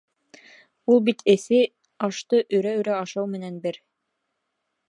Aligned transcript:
Ул 0.93 1.01
бит 1.09 1.21
эҫе 1.33 1.59
ашты 2.09 2.41
өрә-өрә 2.61 2.97
ашау 3.03 3.31
менән 3.37 3.63
бер. 3.67 3.81